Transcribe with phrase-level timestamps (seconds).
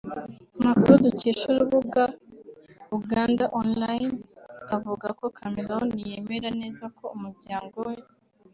[0.59, 2.03] Amakuru dukesha urubuga
[2.97, 4.17] ugandaonline
[4.75, 7.95] avuga ko Chameleone yemera neza ko umuryango we